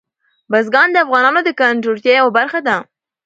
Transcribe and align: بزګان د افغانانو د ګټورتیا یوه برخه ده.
بزګان 0.51 0.89
د 0.93 0.97
افغانانو 1.05 1.39
د 1.45 1.49
ګټورتیا 1.59 2.13
یوه 2.19 2.31
برخه 2.37 2.59
ده. 2.67 2.77